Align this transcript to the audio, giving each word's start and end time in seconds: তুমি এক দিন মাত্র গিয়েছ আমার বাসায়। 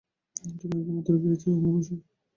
তুমি 0.59 0.73
এক 0.73 0.83
দিন 0.85 0.93
মাত্র 0.95 1.11
গিয়েছ 1.21 1.43
আমার 1.49 1.71
বাসায়। 1.75 2.01